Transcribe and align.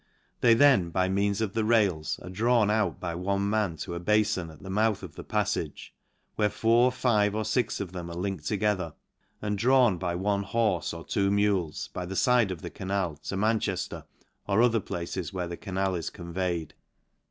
They 0.39 0.55
then, 0.55 0.89
by 0.89 1.09
means 1.09 1.41
of 1.41 1.53
the 1.53 1.63
rails, 1.63 2.19
are 2.23 2.29
drawn 2.31 2.71
out 2.71 2.99
by 2.99 3.13
one 3.13 3.47
man 3.47 3.77
to 3.85 3.93
a 3.93 3.99
bafon 3.99 4.49
at 4.51 4.63
the 4.63 4.69
mouth 4.71 5.03
of 5.03 5.13
the 5.15 5.23
paf 5.23 5.49
fage, 5.49 5.89
where 6.37 6.49
four, 6.49 6.91
five, 6.91 7.35
or 7.35 7.43
fix 7.45 7.79
of 7.79 7.91
them 7.91 8.09
are 8.09 8.15
linked 8.15 8.47
together, 8.47 8.95
and 9.43 9.59
drawn 9.59 9.99
by 9.99 10.15
one 10.15 10.43
horfe 10.43 10.91
or 10.97 11.05
two 11.05 11.29
mules, 11.29 11.89
by 11.93 12.07
the 12.07 12.15
fide 12.15 12.49
of 12.49 12.63
the 12.63 12.71
canal, 12.71 13.17
to 13.17 13.35
Mancbefter 13.37 14.05
or 14.47 14.63
other 14.63 14.79
places 14.79 15.33
where 15.33 15.47
the 15.47 15.55
canal 15.55 15.93
is 15.93 16.09
conveyed. 16.09 16.73